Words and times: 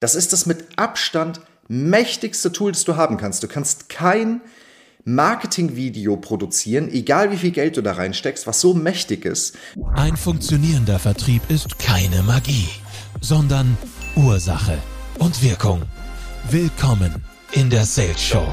Das 0.00 0.14
ist 0.14 0.32
das 0.32 0.46
mit 0.46 0.64
Abstand 0.76 1.42
mächtigste 1.68 2.50
Tool, 2.50 2.72
das 2.72 2.84
du 2.84 2.96
haben 2.96 3.18
kannst. 3.18 3.42
Du 3.42 3.48
kannst 3.48 3.90
kein 3.90 4.40
Marketingvideo 5.04 6.16
produzieren, 6.16 6.90
egal 6.90 7.30
wie 7.30 7.36
viel 7.36 7.50
Geld 7.50 7.76
du 7.76 7.82
da 7.82 7.92
reinsteckst, 7.92 8.46
was 8.46 8.62
so 8.62 8.72
mächtig 8.72 9.26
ist. 9.26 9.56
Ein 9.94 10.16
funktionierender 10.16 10.98
Vertrieb 10.98 11.42
ist 11.50 11.78
keine 11.78 12.22
Magie, 12.22 12.68
sondern 13.20 13.76
Ursache 14.16 14.78
und 15.18 15.42
Wirkung. 15.42 15.82
Willkommen 16.50 17.22
in 17.52 17.68
der 17.68 17.84
Sales 17.84 18.22
Show. 18.22 18.46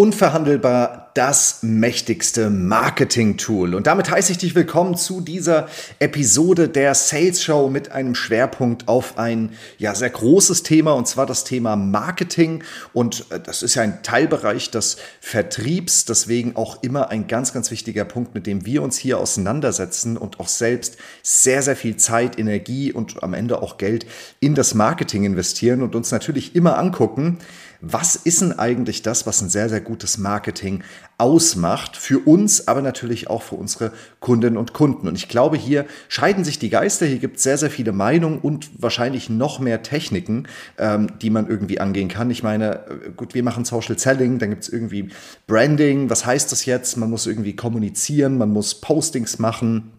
Unverhandelbar 0.00 1.10
das 1.12 1.58
mächtigste 1.60 2.48
Marketing-Tool. 2.48 3.74
Und 3.74 3.86
damit 3.86 4.10
heiße 4.10 4.32
ich 4.32 4.38
dich 4.38 4.54
willkommen 4.54 4.96
zu 4.96 5.20
dieser 5.20 5.68
Episode 5.98 6.70
der 6.70 6.94
Sales 6.94 7.42
Show 7.42 7.68
mit 7.68 7.92
einem 7.92 8.14
Schwerpunkt 8.14 8.88
auf 8.88 9.18
ein 9.18 9.52
ja, 9.76 9.94
sehr 9.94 10.08
großes 10.08 10.62
Thema, 10.62 10.92
und 10.92 11.06
zwar 11.06 11.26
das 11.26 11.44
Thema 11.44 11.76
Marketing. 11.76 12.64
Und 12.94 13.26
äh, 13.30 13.40
das 13.40 13.62
ist 13.62 13.74
ja 13.74 13.82
ein 13.82 14.02
Teilbereich 14.02 14.70
des 14.70 14.96
Vertriebs, 15.20 16.06
deswegen 16.06 16.56
auch 16.56 16.82
immer 16.82 17.10
ein 17.10 17.26
ganz, 17.26 17.52
ganz 17.52 17.70
wichtiger 17.70 18.06
Punkt, 18.06 18.34
mit 18.34 18.46
dem 18.46 18.64
wir 18.64 18.82
uns 18.82 18.96
hier 18.96 19.18
auseinandersetzen 19.18 20.16
und 20.16 20.40
auch 20.40 20.48
selbst 20.48 20.96
sehr, 21.22 21.60
sehr 21.60 21.76
viel 21.76 21.96
Zeit, 21.96 22.38
Energie 22.38 22.90
und 22.90 23.22
am 23.22 23.34
Ende 23.34 23.60
auch 23.60 23.76
Geld 23.76 24.06
in 24.40 24.54
das 24.54 24.72
Marketing 24.72 25.24
investieren 25.24 25.82
und 25.82 25.94
uns 25.94 26.10
natürlich 26.10 26.56
immer 26.56 26.78
angucken, 26.78 27.38
was 27.80 28.14
ist 28.16 28.42
denn 28.42 28.58
eigentlich 28.58 29.02
das, 29.02 29.26
was 29.26 29.40
ein 29.40 29.48
sehr, 29.48 29.68
sehr 29.68 29.80
gutes 29.80 30.18
Marketing 30.18 30.82
ausmacht 31.16 31.96
für 31.96 32.18
uns, 32.18 32.68
aber 32.68 32.82
natürlich 32.82 33.28
auch 33.28 33.42
für 33.42 33.54
unsere 33.54 33.92
Kundinnen 34.20 34.58
und 34.58 34.72
Kunden. 34.72 35.08
Und 35.08 35.16
ich 35.16 35.28
glaube, 35.28 35.56
hier 35.56 35.86
scheiden 36.08 36.44
sich 36.44 36.58
die 36.58 36.70
Geister. 36.70 37.06
Hier 37.06 37.18
gibt 37.18 37.38
es 37.38 37.42
sehr, 37.42 37.58
sehr 37.58 37.70
viele 37.70 37.92
Meinungen 37.92 38.38
und 38.38 38.70
wahrscheinlich 38.82 39.30
noch 39.30 39.60
mehr 39.60 39.82
Techniken, 39.82 40.46
ähm, 40.78 41.12
die 41.22 41.30
man 41.30 41.48
irgendwie 41.48 41.80
angehen 41.80 42.08
kann. 42.08 42.30
Ich 42.30 42.42
meine, 42.42 42.86
äh, 42.86 43.10
gut, 43.16 43.34
wir 43.34 43.42
machen 43.42 43.64
Social 43.64 43.98
Selling, 43.98 44.38
dann 44.38 44.50
gibt 44.50 44.64
es 44.64 44.68
irgendwie 44.68 45.08
Branding. 45.46 46.10
Was 46.10 46.26
heißt 46.26 46.52
das 46.52 46.66
jetzt? 46.66 46.96
Man 46.96 47.10
muss 47.10 47.26
irgendwie 47.26 47.56
kommunizieren, 47.56 48.36
man 48.36 48.50
muss 48.50 48.74
Postings 48.74 49.38
machen. 49.38 49.92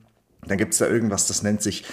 Dann 0.47 0.57
gibt 0.57 0.73
es 0.73 0.79
da 0.79 0.87
irgendwas, 0.87 1.27
das 1.27 1.43
nennt 1.43 1.61
sich 1.61 1.83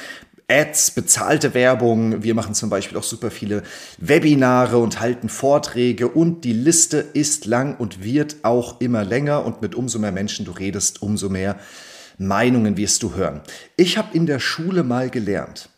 Ads, 0.50 0.92
bezahlte 0.92 1.52
Werbung. 1.52 2.22
Wir 2.22 2.34
machen 2.34 2.54
zum 2.54 2.70
Beispiel 2.70 2.96
auch 2.96 3.02
super 3.02 3.30
viele 3.30 3.62
Webinare 3.98 4.78
und 4.78 4.98
halten 4.98 5.28
Vorträge 5.28 6.08
und 6.08 6.42
die 6.42 6.54
Liste 6.54 6.98
ist 6.98 7.44
lang 7.44 7.76
und 7.76 8.02
wird 8.02 8.36
auch 8.44 8.80
immer 8.80 9.04
länger 9.04 9.44
und 9.44 9.60
mit 9.60 9.74
umso 9.74 9.98
mehr 9.98 10.10
Menschen 10.10 10.46
du 10.46 10.52
redest, 10.52 11.02
umso 11.02 11.28
mehr 11.28 11.58
Meinungen 12.16 12.78
wirst 12.78 13.02
du 13.02 13.14
hören. 13.14 13.42
Ich 13.76 13.98
habe 13.98 14.16
in 14.16 14.24
der 14.24 14.40
Schule 14.40 14.84
mal 14.84 15.10
gelernt, 15.10 15.68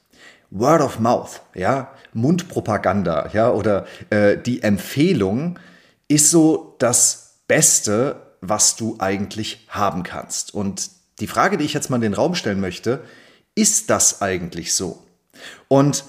Word 0.50 0.82
of 0.82 1.00
Mouth, 1.00 1.42
ja, 1.54 1.92
Mundpropaganda, 2.12 3.30
ja, 3.32 3.50
oder 3.50 3.86
äh, 4.10 4.38
die 4.38 4.62
Empfehlung 4.62 5.58
ist 6.06 6.30
so 6.30 6.76
das 6.78 7.40
Beste, 7.48 8.22
was 8.40 8.76
du 8.76 8.96
eigentlich 9.00 9.66
haben 9.68 10.04
kannst. 10.04 10.54
Und 10.54 10.90
die 11.18 11.26
Frage, 11.26 11.58
die 11.58 11.64
ich 11.64 11.74
jetzt 11.74 11.90
mal 11.90 11.96
in 11.96 12.02
den 12.02 12.14
Raum 12.14 12.36
stellen 12.36 12.60
möchte, 12.60 13.02
ist 13.60 13.90
das 13.90 14.22
eigentlich 14.22 14.72
so? 14.72 15.02
Und 15.68 16.04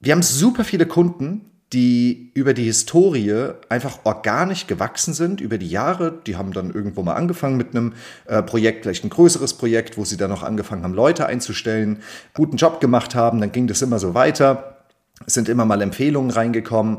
wir 0.00 0.12
haben 0.12 0.22
super 0.22 0.64
viele 0.64 0.84
Kunden, 0.86 1.50
die 1.72 2.30
über 2.34 2.54
die 2.54 2.64
Historie 2.64 3.48
einfach 3.68 4.00
organisch 4.04 4.66
gewachsen 4.66 5.14
sind, 5.14 5.40
über 5.40 5.58
die 5.58 5.68
Jahre. 5.68 6.12
Die 6.26 6.36
haben 6.36 6.52
dann 6.52 6.72
irgendwo 6.72 7.02
mal 7.02 7.14
angefangen 7.14 7.56
mit 7.56 7.70
einem 7.70 7.94
äh, 8.26 8.42
Projekt, 8.42 8.82
vielleicht 8.82 9.04
ein 9.04 9.10
größeres 9.10 9.54
Projekt, 9.54 9.96
wo 9.96 10.04
sie 10.04 10.16
dann 10.16 10.30
noch 10.30 10.42
angefangen 10.42 10.84
haben, 10.84 10.94
Leute 10.94 11.26
einzustellen, 11.26 12.02
guten 12.34 12.56
Job 12.56 12.80
gemacht 12.80 13.14
haben, 13.14 13.40
dann 13.40 13.50
ging 13.50 13.66
das 13.66 13.82
immer 13.82 13.98
so 13.98 14.14
weiter. 14.14 14.75
Es 15.24 15.32
sind 15.32 15.48
immer 15.48 15.64
mal 15.64 15.80
Empfehlungen 15.80 16.30
reingekommen 16.30 16.98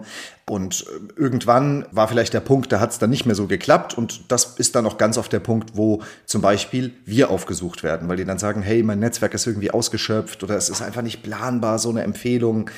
und 0.50 0.86
äh, 0.88 1.20
irgendwann 1.22 1.86
war 1.92 2.08
vielleicht 2.08 2.34
der 2.34 2.40
Punkt, 2.40 2.72
da 2.72 2.80
hat 2.80 2.92
es 2.92 2.98
dann 2.98 3.12
nicht 3.12 3.26
mehr 3.26 3.36
so 3.36 3.46
geklappt 3.46 3.96
und 3.96 4.32
das 4.32 4.56
ist 4.58 4.76
dann 4.76 4.88
auch 4.88 4.98
ganz 4.98 5.18
oft 5.18 5.32
der 5.32 5.40
Punkt, 5.40 5.78
wo 5.78 6.02
zum 6.26 6.42
Beispiel 6.42 6.94
wir 7.06 7.30
aufgesucht 7.30 7.84
werden, 7.84 8.10
weil 8.10 8.18
die 8.18 8.26
dann 8.26 8.40
sagen, 8.40 8.64
hey, 8.64 8.82
mein 8.82 9.00
Netzwerk 9.00 9.36
ist 9.36 9.46
irgendwie 9.46 9.72
ausgeschöpft 9.72 10.44
oder 10.44 10.56
es 10.56 10.70
ist 10.70 10.82
einfach 10.82 11.04
nicht 11.04 11.22
planbar, 11.22 11.78
so 11.78 11.90
eine 11.90 12.02
Empfehlung. 12.02 12.72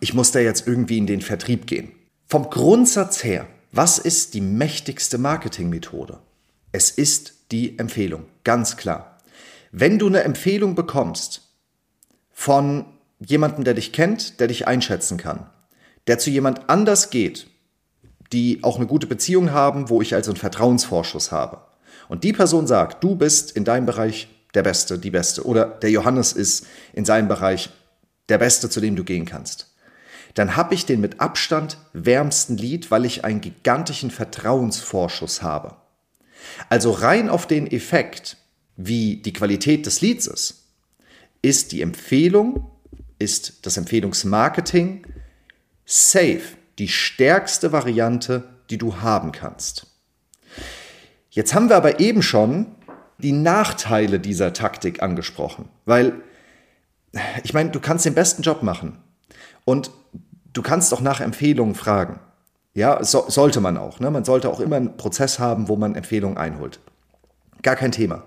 Ich 0.00 0.12
muss 0.12 0.32
da 0.32 0.40
jetzt 0.40 0.66
irgendwie 0.66 0.98
in 0.98 1.06
den 1.06 1.22
Vertrieb 1.22 1.66
gehen. 1.66 1.92
Vom 2.26 2.50
Grundsatz 2.50 3.24
her, 3.24 3.46
was 3.72 3.98
ist 3.98 4.34
die 4.34 4.40
mächtigste 4.40 5.16
Marketingmethode? 5.16 6.18
Es 6.70 6.90
ist 6.90 7.34
die 7.50 7.78
Empfehlung, 7.78 8.24
ganz 8.42 8.76
klar. 8.76 9.18
Wenn 9.72 9.98
du 9.98 10.06
eine 10.06 10.22
Empfehlung 10.22 10.74
bekommst 10.74 11.48
von 12.32 12.86
jemanden, 13.26 13.64
der 13.64 13.74
dich 13.74 13.92
kennt, 13.92 14.40
der 14.40 14.48
dich 14.48 14.66
einschätzen 14.66 15.16
kann, 15.16 15.50
der 16.06 16.18
zu 16.18 16.30
jemand 16.30 16.68
anders 16.68 17.10
geht, 17.10 17.48
die 18.32 18.62
auch 18.62 18.76
eine 18.76 18.86
gute 18.86 19.06
Beziehung 19.06 19.52
haben, 19.52 19.88
wo 19.88 20.02
ich 20.02 20.14
also 20.14 20.30
einen 20.30 20.38
Vertrauensvorschuss 20.38 21.32
habe. 21.32 21.60
Und 22.08 22.24
die 22.24 22.32
Person 22.32 22.66
sagt, 22.66 23.02
du 23.02 23.16
bist 23.16 23.52
in 23.52 23.64
deinem 23.64 23.86
Bereich 23.86 24.28
der 24.54 24.62
Beste, 24.62 24.98
die 24.98 25.10
Beste. 25.10 25.46
Oder 25.46 25.66
der 25.66 25.90
Johannes 25.90 26.32
ist 26.32 26.66
in 26.92 27.04
seinem 27.04 27.28
Bereich 27.28 27.70
der 28.28 28.38
Beste, 28.38 28.70
zu 28.70 28.80
dem 28.80 28.96
du 28.96 29.04
gehen 29.04 29.24
kannst. 29.24 29.74
Dann 30.34 30.56
habe 30.56 30.74
ich 30.74 30.84
den 30.84 31.00
mit 31.00 31.20
Abstand 31.20 31.78
wärmsten 31.92 32.56
Lied, 32.56 32.90
weil 32.90 33.04
ich 33.04 33.24
einen 33.24 33.40
gigantischen 33.40 34.10
Vertrauensvorschuss 34.10 35.42
habe. 35.42 35.76
Also 36.68 36.90
rein 36.90 37.28
auf 37.28 37.46
den 37.46 37.66
Effekt, 37.70 38.36
wie 38.76 39.16
die 39.16 39.32
Qualität 39.32 39.86
des 39.86 40.00
Lieds 40.00 40.26
ist, 40.26 40.64
ist 41.42 41.72
die 41.72 41.82
Empfehlung 41.82 42.70
ist 43.18 43.66
das 43.66 43.76
Empfehlungsmarketing 43.76 45.06
safe 45.84 46.42
die 46.78 46.88
stärkste 46.88 47.72
Variante, 47.72 48.44
die 48.70 48.78
du 48.78 48.96
haben 48.96 49.32
kannst. 49.32 49.86
Jetzt 51.30 51.54
haben 51.54 51.68
wir 51.68 51.76
aber 51.76 52.00
eben 52.00 52.22
schon 52.22 52.66
die 53.18 53.32
Nachteile 53.32 54.18
dieser 54.20 54.52
Taktik 54.52 55.02
angesprochen, 55.02 55.68
weil 55.84 56.14
ich 57.44 57.54
meine, 57.54 57.70
du 57.70 57.80
kannst 57.80 58.04
den 58.04 58.14
besten 58.14 58.42
Job 58.42 58.62
machen 58.62 58.98
und 59.64 59.90
du 60.52 60.62
kannst 60.62 60.92
auch 60.92 61.00
nach 61.00 61.20
Empfehlungen 61.20 61.74
fragen. 61.74 62.18
Ja, 62.74 63.04
so, 63.04 63.24
sollte 63.28 63.60
man 63.60 63.76
auch. 63.76 64.00
Ne? 64.00 64.10
Man 64.10 64.24
sollte 64.24 64.48
auch 64.48 64.58
immer 64.58 64.76
einen 64.76 64.96
Prozess 64.96 65.38
haben, 65.38 65.68
wo 65.68 65.76
man 65.76 65.94
Empfehlungen 65.94 66.36
einholt. 66.36 66.80
Gar 67.62 67.76
kein 67.76 67.92
Thema. 67.92 68.24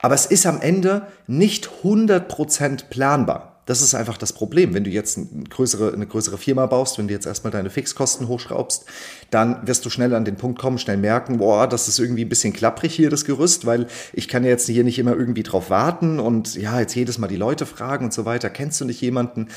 Aber 0.00 0.14
es 0.14 0.26
ist 0.26 0.46
am 0.46 0.60
Ende 0.60 1.06
nicht 1.28 1.70
100% 1.84 2.88
planbar. 2.90 3.53
Das 3.66 3.80
ist 3.80 3.94
einfach 3.94 4.18
das 4.18 4.32
Problem. 4.32 4.74
Wenn 4.74 4.84
du 4.84 4.90
jetzt 4.90 5.16
eine 5.16 5.44
größere, 5.48 5.92
eine 5.92 6.06
größere 6.06 6.36
Firma 6.36 6.66
baust, 6.66 6.98
wenn 6.98 7.08
du 7.08 7.14
jetzt 7.14 7.26
erstmal 7.26 7.50
deine 7.50 7.70
Fixkosten 7.70 8.28
hochschraubst, 8.28 8.84
dann 9.30 9.66
wirst 9.66 9.84
du 9.86 9.90
schnell 9.90 10.14
an 10.14 10.24
den 10.24 10.36
Punkt 10.36 10.58
kommen, 10.58 10.78
schnell 10.78 10.98
merken, 10.98 11.38
boah, 11.38 11.66
das 11.66 11.88
ist 11.88 11.98
irgendwie 11.98 12.24
ein 12.24 12.28
bisschen 12.28 12.52
klapprig 12.52 12.94
hier, 12.94 13.08
das 13.08 13.24
Gerüst, 13.24 13.64
weil 13.64 13.86
ich 14.12 14.28
kann 14.28 14.44
ja 14.44 14.50
jetzt 14.50 14.66
hier 14.66 14.84
nicht 14.84 14.98
immer 14.98 15.16
irgendwie 15.16 15.42
drauf 15.42 15.70
warten 15.70 16.20
und 16.20 16.54
ja, 16.56 16.78
jetzt 16.78 16.94
jedes 16.94 17.18
Mal 17.18 17.28
die 17.28 17.36
Leute 17.36 17.64
fragen 17.64 18.06
und 18.06 18.12
so 18.12 18.24
weiter. 18.24 18.50
Kennst 18.50 18.80
du 18.80 18.84
nicht 18.84 19.00
jemanden? 19.00 19.48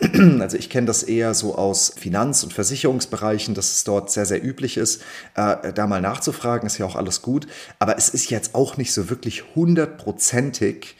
Also 0.38 0.56
ich 0.56 0.70
kenne 0.70 0.86
das 0.86 1.02
eher 1.02 1.34
so 1.34 1.56
aus 1.56 1.92
Finanz- 1.96 2.44
und 2.44 2.52
Versicherungsbereichen, 2.52 3.54
dass 3.54 3.72
es 3.72 3.84
dort 3.84 4.10
sehr, 4.10 4.24
sehr 4.24 4.44
üblich 4.44 4.76
ist, 4.76 5.02
äh, 5.34 5.72
da 5.72 5.86
mal 5.86 6.00
nachzufragen, 6.00 6.66
ist 6.66 6.78
ja 6.78 6.86
auch 6.86 6.96
alles 6.96 7.22
gut. 7.22 7.46
Aber 7.78 7.96
es 7.96 8.08
ist 8.08 8.30
jetzt 8.30 8.54
auch 8.54 8.76
nicht 8.76 8.92
so 8.92 9.10
wirklich 9.10 9.44
hundertprozentig, 9.54 10.96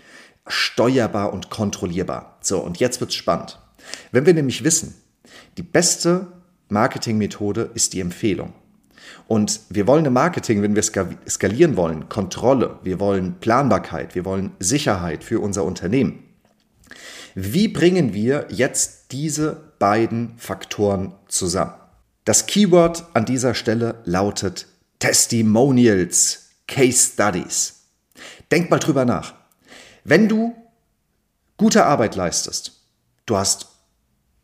steuerbar 0.49 1.33
und 1.33 1.51
kontrollierbar. 1.51 2.39
So, 2.41 2.59
und 2.59 2.79
jetzt 2.79 3.01
wird's 3.01 3.15
spannend. 3.15 3.59
Wenn 4.13 4.27
wir 4.27 4.35
nämlich 4.35 4.65
wissen, 4.65 4.95
die 5.57 5.63
beste 5.63 6.27
Marketingmethode 6.69 7.71
ist 7.75 7.93
die 7.93 8.01
Empfehlung. 8.01 8.53
Und 9.27 9.61
wir 9.69 9.87
wollen 9.87 10.05
im 10.05 10.13
Marketing, 10.13 10.63
wenn 10.63 10.75
wir 10.75 10.83
skalieren 10.83 11.77
wollen, 11.77 12.09
Kontrolle, 12.09 12.79
wir 12.83 13.01
wollen 13.01 13.41
Planbarkeit, 13.41 14.15
wir 14.15 14.25
wollen 14.25 14.53
Sicherheit 14.59 15.25
für 15.25 15.41
unser 15.41 15.65
Unternehmen. 15.65 16.25
Wie 17.35 17.69
bringen 17.69 18.15
wir 18.15 18.47
jetzt 18.49 19.13
diese 19.13 19.73
beiden 19.79 20.37
Faktoren 20.39 21.15
zusammen? 21.29 21.75
Das 22.25 22.47
Keyword 22.47 23.05
an 23.15 23.25
dieser 23.25 23.55
Stelle 23.55 24.03
lautet 24.05 24.67
Testimonials, 24.99 26.51
Case 26.67 27.13
Studies. 27.13 27.85
Denk 28.51 28.71
mal 28.71 28.79
drüber 28.79 29.05
nach. 29.05 29.35
Wenn 30.09 30.27
du 30.27 30.55
gute 31.59 31.85
Arbeit 31.85 32.17
leistest, 32.17 32.81
du 33.27 33.37
hast 33.37 33.67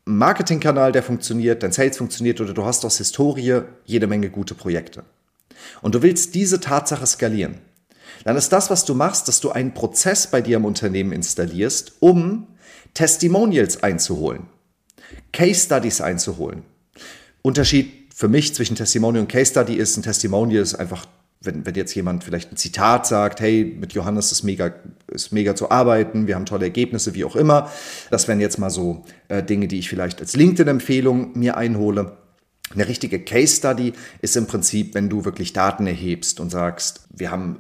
einen 0.05 0.19
Marketingkanal, 0.19 0.93
der 0.93 1.02
funktioniert, 1.02 1.62
dein 1.62 1.72
Sales 1.72 1.96
funktioniert 1.96 2.38
oder 2.43 2.52
du 2.52 2.66
hast 2.66 2.84
aus 2.84 2.99
Historie 2.99 3.62
jede 3.87 4.06
Menge 4.06 4.28
gute 4.28 4.55
Projekte 4.55 5.05
und 5.81 5.94
du 5.94 6.02
willst 6.02 6.34
diese 6.34 6.61
Tatsache 6.61 7.06
skalieren, 7.06 7.61
dann 8.25 8.37
ist 8.37 8.50
das, 8.50 8.69
was 8.69 8.84
du 8.84 8.94
machst, 8.94 9.26
dass 9.26 9.40
du 9.40 9.52
einen 9.52 9.72
Prozess 9.72 10.26
bei 10.26 10.43
dir 10.43 10.58
im 10.58 10.66
Unternehmen 10.66 11.12
installierst, 11.12 11.94
um 12.00 12.46
Testimonials 12.93 13.82
einzuholen, 13.82 14.43
Case 15.32 15.64
Studies 15.64 16.02
einzuholen. 16.02 16.62
Unterschied 17.40 18.12
für 18.14 18.28
mich 18.28 18.55
zwischen 18.55 18.76
Testimonial 18.76 19.22
und 19.22 19.32
Case 19.32 19.52
Study 19.52 19.76
ist, 19.76 19.96
ein 19.96 20.02
Testimonial 20.02 20.62
ist 20.62 20.75
einfach 20.75 21.06
wenn, 21.44 21.67
wenn 21.67 21.75
jetzt 21.75 21.94
jemand 21.94 22.25
vielleicht 22.25 22.52
ein 22.52 22.56
Zitat 22.56 23.06
sagt, 23.06 23.41
hey, 23.41 23.76
mit 23.79 23.93
Johannes 23.93 24.32
ist 24.32 24.43
mega, 24.43 24.73
ist 25.08 25.32
mega 25.32 25.55
zu 25.55 25.70
arbeiten, 25.70 26.26
wir 26.26 26.35
haben 26.35 26.46
tolle 26.46 26.64
Ergebnisse, 26.64 27.14
wie 27.14 27.25
auch 27.25 27.37
immer. 27.37 27.70
Das 28.11 28.29
wären 28.29 28.41
jetzt 28.41 28.58
mal 28.58 28.70
so 28.70 29.05
äh, 29.29 29.43
Dinge, 29.43 29.69
die 29.69 29.79
ich 29.79 29.88
vielleicht 29.88 30.20
als 30.20 30.37
LinkedIn-Empfehlung 30.37 31.38
mir 31.38 31.56
einhole. 31.56 32.17
Eine 32.73 32.88
richtige 32.88 33.20
Case 33.20 33.56
Study 33.56 33.93
ist 34.20 34.37
im 34.37 34.46
Prinzip, 34.46 34.94
wenn 34.94 35.08
du 35.08 35.25
wirklich 35.25 35.52
Daten 35.52 35.87
erhebst 35.87 36.41
und 36.41 36.50
sagst, 36.50 37.06
wir 37.11 37.31
haben 37.31 37.58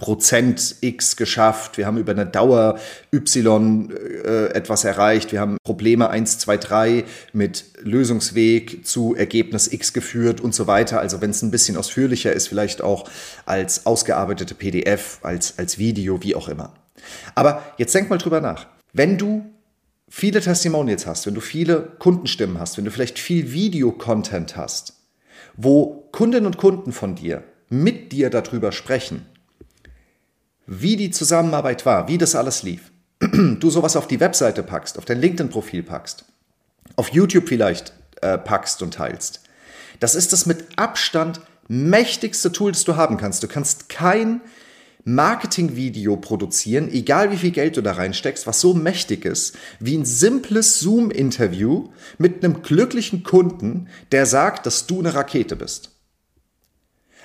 Prozent 0.00 0.76
X 0.80 1.14
geschafft, 1.14 1.76
wir 1.76 1.84
haben 1.84 1.98
über 1.98 2.12
eine 2.12 2.24
Dauer 2.24 2.78
Y 3.12 3.90
äh, 4.24 4.46
etwas 4.46 4.84
erreicht, 4.84 5.30
wir 5.30 5.40
haben 5.40 5.58
Probleme 5.62 6.08
1, 6.08 6.38
2, 6.38 6.56
3 6.56 7.04
mit 7.34 7.66
Lösungsweg 7.82 8.86
zu 8.86 9.14
Ergebnis 9.14 9.70
X 9.70 9.92
geführt 9.92 10.40
und 10.40 10.54
so 10.54 10.66
weiter. 10.66 11.00
Also 11.00 11.20
wenn 11.20 11.28
es 11.28 11.42
ein 11.42 11.50
bisschen 11.50 11.76
ausführlicher 11.76 12.32
ist, 12.32 12.48
vielleicht 12.48 12.80
auch 12.80 13.10
als 13.44 13.84
ausgearbeitete 13.84 14.54
PDF, 14.54 15.18
als, 15.20 15.58
als 15.58 15.76
Video, 15.76 16.22
wie 16.22 16.34
auch 16.34 16.48
immer. 16.48 16.72
Aber 17.34 17.62
jetzt 17.76 17.94
denk 17.94 18.08
mal 18.08 18.16
drüber 18.16 18.40
nach. 18.40 18.68
Wenn 18.94 19.18
du 19.18 19.44
viele 20.08 20.40
Testimonials 20.40 21.06
hast, 21.06 21.26
wenn 21.26 21.34
du 21.34 21.42
viele 21.42 21.92
Kundenstimmen 21.98 22.58
hast, 22.58 22.78
wenn 22.78 22.86
du 22.86 22.90
vielleicht 22.90 23.18
viel 23.18 23.52
Videocontent 23.52 24.56
hast, 24.56 24.94
wo 25.58 26.08
Kundinnen 26.10 26.46
und 26.46 26.56
Kunden 26.56 26.92
von 26.92 27.16
dir 27.16 27.44
mit 27.68 28.12
dir 28.12 28.30
darüber 28.30 28.72
sprechen, 28.72 29.26
wie 30.72 30.96
die 30.96 31.10
Zusammenarbeit 31.10 31.84
war, 31.84 32.06
wie 32.06 32.16
das 32.16 32.36
alles 32.36 32.62
lief, 32.62 32.92
du 33.20 33.70
sowas 33.70 33.96
auf 33.96 34.06
die 34.06 34.20
Webseite 34.20 34.62
packst, 34.62 34.98
auf 34.98 35.04
dein 35.04 35.20
LinkedIn-Profil 35.20 35.82
packst, 35.82 36.24
auf 36.94 37.08
YouTube 37.08 37.48
vielleicht 37.48 37.92
äh, 38.22 38.38
packst 38.38 38.80
und 38.80 38.94
teilst, 38.94 39.40
das 39.98 40.14
ist 40.14 40.32
das 40.32 40.46
mit 40.46 40.78
Abstand 40.78 41.40
mächtigste 41.66 42.52
Tool, 42.52 42.70
das 42.70 42.84
du 42.84 42.94
haben 42.94 43.16
kannst. 43.16 43.42
Du 43.42 43.48
kannst 43.48 43.88
kein 43.88 44.40
Marketing-Video 45.04 46.16
produzieren, 46.16 46.88
egal 46.88 47.32
wie 47.32 47.36
viel 47.38 47.50
Geld 47.50 47.76
du 47.76 47.82
da 47.82 47.92
reinsteckst, 47.92 48.46
was 48.46 48.60
so 48.60 48.72
mächtig 48.72 49.24
ist, 49.24 49.56
wie 49.80 49.96
ein 49.96 50.04
simples 50.04 50.78
Zoom-Interview 50.78 51.88
mit 52.16 52.44
einem 52.44 52.62
glücklichen 52.62 53.24
Kunden, 53.24 53.88
der 54.12 54.24
sagt, 54.24 54.66
dass 54.66 54.86
du 54.86 55.00
eine 55.00 55.14
Rakete 55.14 55.56
bist. 55.56 55.90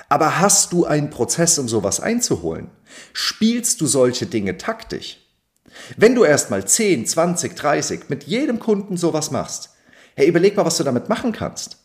Aber 0.09 0.39
hast 0.39 0.73
du 0.73 0.85
einen 0.85 1.09
Prozess, 1.09 1.57
um 1.59 1.67
sowas 1.67 1.99
einzuholen? 1.99 2.69
Spielst 3.13 3.81
du 3.81 3.87
solche 3.87 4.25
Dinge 4.25 4.57
taktisch? 4.57 5.19
Wenn 5.97 6.15
du 6.15 6.23
erstmal 6.23 6.65
10, 6.65 7.05
20, 7.05 7.55
30 7.55 8.09
mit 8.09 8.23
jedem 8.23 8.59
Kunden 8.59 8.97
sowas 8.97 9.31
machst, 9.31 9.71
hey, 10.15 10.27
überleg 10.27 10.55
mal, 10.55 10.65
was 10.65 10.77
du 10.77 10.83
damit 10.83 11.09
machen 11.09 11.31
kannst. 11.31 11.77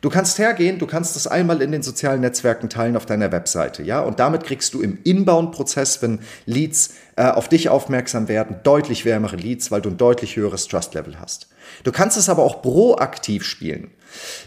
Du 0.00 0.10
kannst 0.10 0.38
hergehen, 0.38 0.78
du 0.78 0.86
kannst 0.86 1.16
das 1.16 1.26
einmal 1.26 1.60
in 1.60 1.72
den 1.72 1.82
sozialen 1.82 2.20
Netzwerken 2.20 2.68
teilen 2.68 2.96
auf 2.96 3.06
deiner 3.06 3.32
Webseite, 3.32 3.82
ja, 3.82 4.00
und 4.00 4.20
damit 4.20 4.44
kriegst 4.44 4.74
du 4.74 4.80
im 4.80 4.98
Inbound-Prozess, 5.02 6.02
wenn 6.02 6.20
Leads 6.46 6.94
äh, 7.16 7.24
auf 7.24 7.48
dich 7.48 7.68
aufmerksam 7.68 8.28
werden, 8.28 8.56
deutlich 8.62 9.04
wärmere 9.04 9.36
Leads, 9.36 9.70
weil 9.70 9.80
du 9.80 9.90
ein 9.90 9.96
deutlich 9.96 10.36
höheres 10.36 10.68
Trust-Level 10.68 11.18
hast. 11.18 11.48
Du 11.82 11.90
kannst 11.90 12.16
es 12.16 12.28
aber 12.28 12.44
auch 12.44 12.62
proaktiv 12.62 13.44
spielen. 13.44 13.90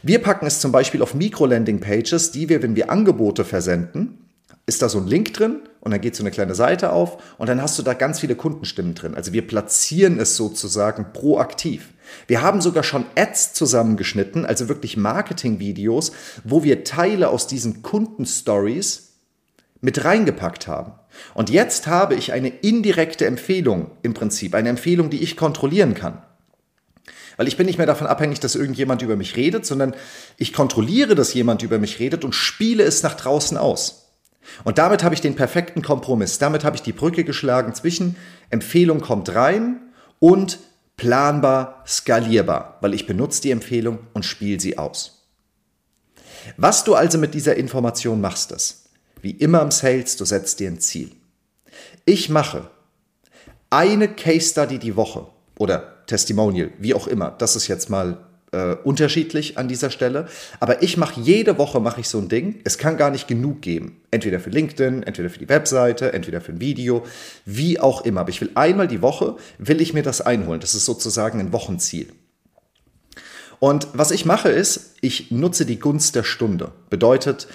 Wir 0.04 0.22
packen 0.22 0.46
es 0.46 0.60
zum 0.60 0.72
Beispiel 0.72 1.02
auf 1.02 1.14
Mikro-Landing-Pages, 1.14 2.32
die 2.32 2.48
wir, 2.48 2.64
wenn 2.64 2.76
wir 2.76 2.90
Angebote 2.90 3.44
versenden, 3.44 4.21
ist 4.72 4.82
da 4.82 4.88
so 4.88 5.00
ein 5.00 5.08
Link 5.08 5.34
drin 5.34 5.60
und 5.82 5.92
dann 5.92 6.00
geht 6.00 6.16
so 6.16 6.24
eine 6.24 6.32
kleine 6.32 6.56
Seite 6.56 6.94
auf 6.94 7.22
und 7.38 7.50
dann 7.50 7.62
hast 7.62 7.78
du 7.78 7.84
da 7.84 7.94
ganz 7.94 8.22
viele 8.22 8.36
Kundenstimmen 8.36 8.96
drin. 8.96 9.16
Also 9.16 9.34
wir 9.34 9.46
platzieren 9.46 10.18
es 10.18 10.38
sozusagen 10.38 11.12
proaktiv. 11.12 11.90
Wir 12.28 12.42
haben 12.42 12.62
sogar 12.62 12.84
schon 12.84 13.04
Ads 13.16 13.52
zusammengeschnitten, 13.52 14.46
also 14.46 14.70
wirklich 14.70 14.96
Marketing-Videos, 14.96 16.14
wo 16.46 16.64
wir 16.64 16.86
Teile 16.86 17.30
aus 17.30 17.48
diesen 17.48 17.82
Kundenstories 17.82 19.10
mit 19.82 20.06
reingepackt 20.06 20.68
haben. 20.68 20.94
Und 21.34 21.50
jetzt 21.50 21.88
habe 21.88 22.16
ich 22.16 22.32
eine 22.32 22.48
indirekte 22.48 23.26
Empfehlung 23.26 23.92
im 24.04 24.14
Prinzip, 24.14 24.56
eine 24.56 24.70
Empfehlung, 24.70 25.10
die 25.10 25.22
ich 25.22 25.36
kontrollieren 25.36 25.96
kann. 25.96 26.22
Weil 27.36 27.50
ich 27.50 27.58
bin 27.58 27.66
nicht 27.66 27.78
mehr 27.78 27.88
davon 27.88 28.08
abhängig, 28.08 28.40
dass 28.40 28.56
irgendjemand 28.56 29.02
über 29.02 29.18
mich 29.18 29.36
redet, 29.36 29.66
sondern 29.66 29.96
ich 30.38 30.54
kontrolliere, 30.54 31.16
dass 31.16 31.34
jemand 31.34 31.62
über 31.62 31.78
mich 31.78 32.00
redet 32.00 32.24
und 32.24 32.36
spiele 32.36 32.84
es 32.84 33.04
nach 33.04 33.16
draußen 33.16 33.58
aus. 33.58 34.01
Und 34.64 34.78
damit 34.78 35.04
habe 35.04 35.16
ich 35.16 35.22
den 35.22 35.36
perfekten 35.36 35.82
Kompromiss. 35.82 36.38
Damit 36.40 36.64
habe 36.64 36.76
ich 36.76 36.82
die 36.82 36.94
Brücke 36.94 37.24
geschlagen 37.24 37.74
zwischen 37.74 38.16
Empfehlung 38.50 39.02
kommt 39.02 39.34
rein 39.34 39.82
und 40.20 40.60
planbar, 40.98 41.84
skalierbar, 41.88 42.78
weil 42.82 42.94
ich 42.94 43.08
benutze 43.08 43.42
die 43.42 43.52
Empfehlung 43.52 44.00
und 44.14 44.26
spiele 44.26 44.60
sie 44.60 44.78
aus. 44.78 45.28
Was 46.58 46.84
du 46.84 46.96
also 46.96 47.18
mit 47.18 47.34
dieser 47.34 47.56
Information 47.56 48.22
machst, 48.22 48.52
ist, 48.52 48.90
wie 49.22 49.32
immer 49.32 49.62
im 49.62 49.72
Sales, 49.72 50.18
du 50.18 50.26
setzt 50.26 50.60
dir 50.60 50.70
ein 50.70 50.80
Ziel. 50.80 51.12
Ich 52.06 52.30
mache 52.30 52.70
eine 53.70 54.08
Case 54.10 54.50
Study 54.50 54.80
die 54.80 54.96
Woche 54.96 55.28
oder 55.58 56.06
Testimonial, 56.08 56.72
wie 56.80 56.94
auch 56.94 57.08
immer. 57.08 57.32
Das 57.32 57.56
ist 57.56 57.68
jetzt 57.68 57.90
mal 57.90 58.31
äh, 58.52 58.76
unterschiedlich 58.84 59.58
an 59.58 59.68
dieser 59.68 59.90
Stelle. 59.90 60.28
Aber 60.60 60.84
ich 60.84 60.98
mache 60.98 61.20
jede 61.22 61.58
Woche 61.58 61.80
mache 61.80 62.02
ich 62.02 62.10
so 62.10 62.18
ein 62.18 62.30
Ding. 62.30 62.60
Es 62.64 62.78
kann 62.78 62.98
gar 62.98 63.10
nicht 63.10 63.28
genug 63.28 63.62
geben. 63.62 64.02
Entweder 64.12 64.40
für 64.40 64.50
LinkedIn, 64.50 65.04
entweder 65.04 65.30
für 65.30 65.40
die 65.40 65.50
Webseite, 65.50 66.14
entweder 66.14 66.42
für 66.42 66.52
ein 66.52 66.62
Video, 66.62 67.06
wie 67.46 67.80
auch 67.80 68.04
immer. 68.06 68.22
Aber 68.22 68.30
ich 68.30 68.42
will 68.42 68.52
einmal 68.56 68.88
die 68.88 69.02
Woche, 69.02 69.38
will 69.58 69.82
ich 69.82 69.94
mir 69.94 70.04
das 70.04 70.22
einholen. 70.22 70.60
Das 70.60 70.76
ist 70.76 70.86
sozusagen 70.86 71.40
ein 71.40 71.54
Wochenziel. 71.54 72.12
Und 73.60 73.88
was 73.94 74.12
ich 74.12 74.26
mache 74.26 74.50
ist, 74.50 74.96
ich 75.02 75.30
nutze 75.32 75.66
die 75.66 75.80
Gunst 75.80 76.16
der 76.16 76.24
Stunde. 76.24 76.72
Bedeutet, 76.90 77.48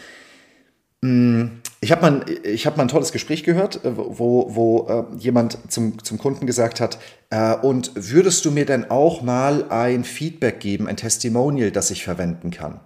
mh, 1.00 1.50
ich 1.80 1.92
habe 1.92 2.00
mal, 2.02 2.24
hab 2.24 2.76
mal 2.76 2.84
ein 2.84 2.88
tolles 2.88 3.12
Gespräch 3.12 3.44
gehört, 3.44 3.84
äh, 3.84 3.96
wo, 3.96 4.54
wo 4.54 4.86
äh, 4.88 5.16
jemand 5.18 5.58
zum, 5.70 6.02
zum 6.02 6.18
Kunden 6.18 6.46
gesagt 6.46 6.80
hat, 6.80 6.98
äh, 7.30 7.54
und 7.54 7.92
würdest 7.94 8.44
du 8.44 8.50
mir 8.50 8.64
denn 8.64 8.90
auch 8.90 9.22
mal 9.22 9.70
ein 9.70 10.04
Feedback 10.04 10.60
geben, 10.60 10.88
ein 10.88 10.96
Testimonial, 10.96 11.70
das 11.70 11.90
ich 11.90 12.04
verwenden 12.04 12.50
kann? 12.50 12.80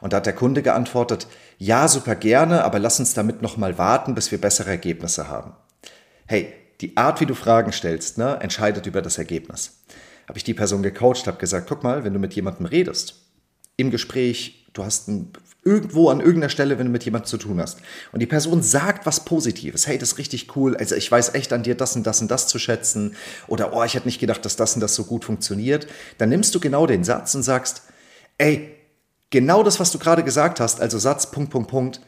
Und 0.00 0.12
da 0.12 0.18
hat 0.18 0.26
der 0.26 0.34
Kunde 0.34 0.62
geantwortet, 0.62 1.26
ja, 1.58 1.88
super 1.88 2.14
gerne, 2.14 2.64
aber 2.64 2.78
lass 2.78 2.98
uns 2.98 3.14
damit 3.14 3.40
noch 3.40 3.56
mal 3.56 3.78
warten, 3.78 4.14
bis 4.14 4.30
wir 4.30 4.40
bessere 4.40 4.70
Ergebnisse 4.70 5.28
haben. 5.28 5.54
Hey, 6.26 6.52
die 6.80 6.96
Art, 6.96 7.20
wie 7.20 7.26
du 7.26 7.34
Fragen 7.34 7.72
stellst, 7.72 8.18
ne, 8.18 8.38
entscheidet 8.40 8.86
über 8.86 9.00
das 9.00 9.16
Ergebnis. 9.16 9.84
Habe 10.28 10.38
ich 10.38 10.44
die 10.44 10.54
Person 10.54 10.82
gecoacht, 10.82 11.26
habe 11.26 11.38
gesagt, 11.38 11.68
guck 11.68 11.84
mal, 11.84 12.04
wenn 12.04 12.12
du 12.12 12.18
mit 12.18 12.34
jemandem 12.34 12.66
redest, 12.66 13.14
im 13.76 13.90
Gespräch, 13.90 14.63
du 14.74 14.84
hast 14.84 15.08
ein 15.08 15.32
irgendwo 15.64 16.10
an 16.10 16.20
irgendeiner 16.20 16.50
Stelle, 16.50 16.78
wenn 16.78 16.86
du 16.86 16.92
mit 16.92 17.04
jemandem 17.04 17.26
zu 17.26 17.38
tun 17.38 17.58
hast. 17.60 17.78
Und 18.12 18.20
die 18.20 18.26
Person 18.26 18.62
sagt 18.62 19.06
was 19.06 19.24
Positives. 19.24 19.86
Hey, 19.86 19.98
das 19.98 20.12
ist 20.12 20.18
richtig 20.18 20.54
cool. 20.56 20.76
Also 20.76 20.94
ich 20.94 21.10
weiß 21.10 21.34
echt 21.34 21.52
an 21.52 21.62
dir 21.62 21.74
das 21.74 21.96
und 21.96 22.06
das 22.06 22.20
und 22.20 22.30
das 22.30 22.48
zu 22.48 22.58
schätzen. 22.58 23.16
Oder 23.48 23.72
oh, 23.74 23.82
ich 23.82 23.94
hätte 23.94 24.06
nicht 24.06 24.20
gedacht, 24.20 24.44
dass 24.44 24.56
das 24.56 24.74
und 24.74 24.80
das 24.80 24.94
so 24.94 25.04
gut 25.04 25.24
funktioniert. 25.24 25.86
Dann 26.18 26.28
nimmst 26.28 26.54
du 26.54 26.60
genau 26.60 26.86
den 26.86 27.02
Satz 27.02 27.34
und 27.34 27.42
sagst, 27.42 27.82
ey, 28.36 28.74
genau 29.30 29.62
das, 29.62 29.80
was 29.80 29.90
du 29.90 29.98
gerade 29.98 30.22
gesagt 30.22 30.60
hast, 30.60 30.80
also 30.80 30.98
Satz, 30.98 31.30
Punkt, 31.30 31.50
Punkt, 31.50 31.70
Punkt. 31.70 32.00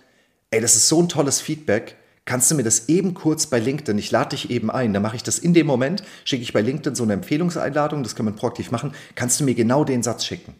Ey, 0.50 0.61
das 0.61 0.76
ist 0.76 0.88
so 0.88 1.00
ein 1.00 1.08
tolles 1.08 1.40
Feedback. 1.40 1.96
Kannst 2.26 2.50
du 2.50 2.56
mir 2.56 2.64
das 2.64 2.88
eben 2.88 3.14
kurz 3.14 3.46
bei 3.46 3.61
LinkedIn, 3.61 3.96
ich 3.99 4.11
lade 4.11 4.30
dich 4.30 4.50
eben 4.50 4.68
ein, 4.68 4.92
dann 4.92 5.02
mache 5.02 5.14
ich 5.14 5.23
das 5.23 5.38
in 5.38 5.54
dem 5.54 5.68
Moment, 5.68 6.02
schicke 6.25 6.42
ich 6.42 6.52
bei 6.52 6.61
LinkedIn 6.61 6.96
so 6.96 7.04
eine 7.04 7.12
Empfehlungseinladung, 7.12 8.02
das 8.02 8.16
kann 8.16 8.25
man 8.25 8.35
proaktiv 8.35 8.73
machen, 8.73 8.94
kannst 9.14 9.38
du 9.38 9.44
mir 9.44 9.54
genau 9.54 9.85
den 9.85 10.02
Satz 10.02 10.25
schicken. 10.25 10.52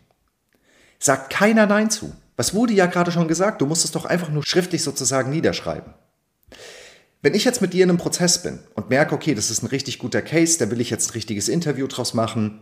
Sagt 0.99 1.31
keiner 1.31 1.67
Nein 1.67 1.91
zu. 1.91 2.15
Was 2.37 2.55
wurde 2.55 2.75
ja 2.75 2.87
gerade 2.87 3.13
schon 3.13 3.29
gesagt, 3.29 3.61
du 3.61 3.67
musst 3.67 3.85
es 3.85 3.93
doch 3.93 4.05
einfach 4.05 4.29
nur 4.29 4.45
schriftlich 4.45 4.83
sozusagen 4.83 5.31
niederschreiben. 5.31 5.95
Wenn 7.23 7.35
ich 7.35 7.45
jetzt 7.45 7.63
mit 7.63 7.73
dir 7.73 7.83
in 7.83 7.91
einem 7.91 7.99
Prozess 7.99 8.43
bin 8.43 8.61
und 8.75 8.91
merke, 8.91 9.15
okay, 9.15 9.35
das 9.35 9.51
ist 9.51 9.63
ein 9.63 9.69
richtig 9.69 9.99
guter 9.99 10.23
Case, 10.23 10.59
da 10.59 10.71
will 10.71 10.81
ich 10.81 10.91
jetzt 10.91 11.11
ein 11.11 11.15
richtiges 11.15 11.49
Interview 11.49 11.87
draus 11.87 12.15
machen, 12.15 12.61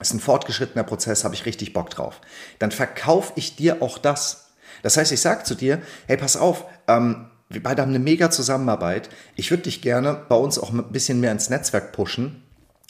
ist 0.00 0.12
ein 0.12 0.20
fortgeschrittener 0.20 0.84
Prozess, 0.84 1.24
habe 1.24 1.34
ich 1.34 1.46
richtig 1.46 1.72
Bock 1.72 1.90
drauf, 1.90 2.20
dann 2.58 2.72
verkaufe 2.72 3.32
ich 3.36 3.56
dir 3.56 3.80
auch 3.80 3.98
das. 3.98 4.50
Das 4.82 4.96
heißt, 4.96 5.12
ich 5.12 5.20
sage 5.20 5.44
zu 5.44 5.54
dir, 5.54 5.80
hey, 6.08 6.16
pass 6.16 6.36
auf, 6.36 6.66
ähm, 6.88 7.30
wir 7.48 7.62
beide 7.62 7.82
haben 7.82 7.90
eine 7.90 7.98
mega 8.00 8.30
Zusammenarbeit. 8.30 9.08
Ich 9.36 9.50
würde 9.50 9.64
dich 9.64 9.82
gerne 9.82 10.24
bei 10.28 10.36
uns 10.36 10.58
auch 10.58 10.72
ein 10.72 10.90
bisschen 10.90 11.20
mehr 11.20 11.32
ins 11.32 11.50
Netzwerk 11.50 11.92
pushen 11.92 12.42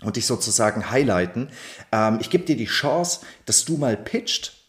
und 0.02 0.16
dich 0.16 0.26
sozusagen 0.26 0.90
highlighten. 0.90 1.50
Ähm, 1.90 2.18
ich 2.20 2.30
gebe 2.30 2.44
dir 2.44 2.56
die 2.56 2.66
Chance, 2.66 3.20
dass 3.44 3.64
du 3.64 3.76
mal 3.76 3.96
pitcht 3.96 4.61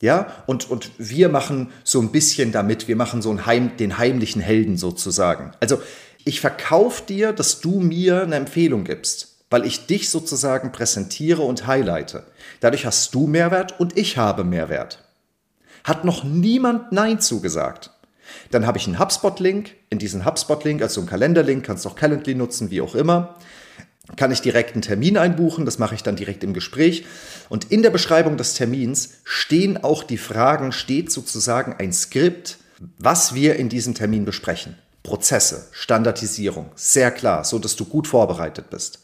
ja, 0.00 0.26
und, 0.46 0.70
und 0.70 0.90
wir 0.98 1.28
machen 1.28 1.72
so 1.82 2.00
ein 2.00 2.12
bisschen 2.12 2.52
damit, 2.52 2.88
wir 2.88 2.96
machen 2.96 3.22
so 3.22 3.30
einen 3.30 3.46
Heim, 3.46 3.76
den 3.76 3.98
heimlichen 3.98 4.42
Helden 4.42 4.76
sozusagen. 4.76 5.52
Also 5.60 5.80
ich 6.24 6.40
verkaufe 6.40 7.04
dir, 7.06 7.32
dass 7.32 7.60
du 7.60 7.80
mir 7.80 8.22
eine 8.22 8.36
Empfehlung 8.36 8.84
gibst, 8.84 9.44
weil 9.50 9.64
ich 9.64 9.86
dich 9.86 10.10
sozusagen 10.10 10.72
präsentiere 10.72 11.42
und 11.42 11.66
highlighte. 11.66 12.24
Dadurch 12.60 12.86
hast 12.86 13.14
du 13.14 13.26
Mehrwert 13.26 13.78
und 13.78 13.96
ich 13.96 14.16
habe 14.16 14.44
Mehrwert. 14.44 14.98
Hat 15.84 16.04
noch 16.04 16.24
niemand 16.24 16.92
Nein 16.92 17.20
zugesagt. 17.20 17.90
Dann 18.50 18.66
habe 18.66 18.78
ich 18.78 18.86
einen 18.86 18.98
HubSpot-Link. 18.98 19.74
In 19.90 19.98
diesen 19.98 20.24
HubSpot-Link, 20.24 20.82
also 20.82 21.00
einen 21.00 21.10
Kalenderlink, 21.10 21.64
kannst 21.64 21.84
du 21.84 21.90
auch 21.90 21.96
Calendly 21.96 22.34
nutzen, 22.34 22.70
wie 22.70 22.80
auch 22.80 22.94
immer 22.94 23.36
kann 24.16 24.30
ich 24.30 24.42
direkt 24.42 24.72
einen 24.72 24.82
Termin 24.82 25.16
einbuchen, 25.16 25.64
das 25.64 25.78
mache 25.78 25.94
ich 25.94 26.02
dann 26.02 26.16
direkt 26.16 26.44
im 26.44 26.52
Gespräch. 26.52 27.06
Und 27.48 27.70
in 27.72 27.82
der 27.82 27.90
Beschreibung 27.90 28.36
des 28.36 28.54
Termins 28.54 29.14
stehen 29.24 29.82
auch 29.82 30.04
die 30.04 30.18
Fragen, 30.18 30.72
steht 30.72 31.10
sozusagen 31.10 31.74
ein 31.78 31.92
Skript, 31.92 32.58
was 32.98 33.34
wir 33.34 33.56
in 33.56 33.68
diesem 33.68 33.94
Termin 33.94 34.24
besprechen. 34.24 34.76
Prozesse, 35.02 35.68
Standardisierung, 35.72 36.70
sehr 36.74 37.10
klar, 37.10 37.44
so 37.44 37.58
dass 37.58 37.76
du 37.76 37.84
gut 37.84 38.06
vorbereitet 38.06 38.70
bist. 38.70 39.00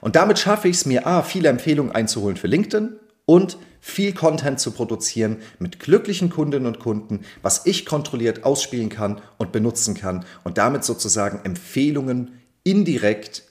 Und 0.00 0.16
damit 0.16 0.38
schaffe 0.38 0.68
ich 0.68 0.76
es 0.76 0.86
mir, 0.86 1.06
A, 1.06 1.22
viele 1.22 1.48
Empfehlungen 1.48 1.92
einzuholen 1.92 2.36
für 2.36 2.48
LinkedIn 2.48 2.96
und 3.24 3.56
viel 3.80 4.14
Content 4.14 4.60
zu 4.60 4.72
produzieren 4.72 5.38
mit 5.58 5.80
glücklichen 5.80 6.30
Kundinnen 6.30 6.66
und 6.66 6.78
Kunden, 6.78 7.20
was 7.42 7.66
ich 7.66 7.84
kontrolliert 7.84 8.44
ausspielen 8.44 8.88
kann 8.88 9.20
und 9.38 9.52
benutzen 9.52 9.94
kann 9.94 10.24
und 10.44 10.58
damit 10.58 10.84
sozusagen 10.84 11.44
Empfehlungen 11.44 12.40
indirekt 12.64 13.42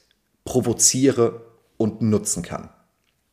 provoziere 0.52 1.46
und 1.78 2.02
nutzen 2.02 2.44
kann. 2.44 2.68